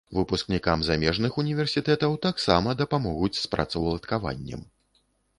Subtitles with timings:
[0.17, 4.65] Выпускнікам замежных універсітэтаў таксама дапамогуць з працаўладкаваннем.